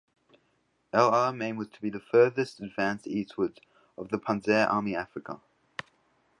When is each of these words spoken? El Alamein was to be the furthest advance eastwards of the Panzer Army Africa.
El 0.91 1.09
Alamein 1.15 1.57
was 1.57 1.67
to 1.67 1.79
be 1.79 1.91
the 1.91 1.99
furthest 1.99 2.59
advance 2.59 3.05
eastwards 3.05 3.61
of 3.99 4.09
the 4.09 4.17
Panzer 4.17 4.67
Army 4.67 4.95
Africa. 4.95 5.39